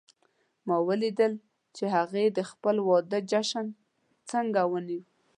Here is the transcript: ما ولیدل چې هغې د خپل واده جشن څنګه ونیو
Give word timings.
ما 0.67 0.77
ولیدل 0.87 1.33
چې 1.75 1.83
هغې 1.95 2.25
د 2.31 2.39
خپل 2.51 2.75
واده 2.89 3.19
جشن 3.31 3.65
څنګه 4.31 4.61
ونیو 4.71 5.03